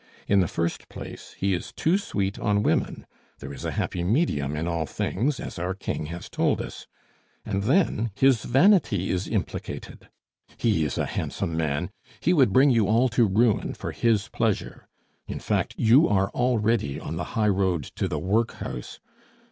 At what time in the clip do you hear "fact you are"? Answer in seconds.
15.39-16.29